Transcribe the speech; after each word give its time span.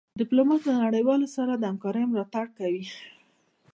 ډيپلومات 0.21 0.61
د 0.65 0.69
نړېوالو 0.83 1.27
سره 1.35 1.51
د 1.55 1.63
همکارۍ 1.71 2.03
ملاتړ 2.07 2.45
کوي. 2.57 2.83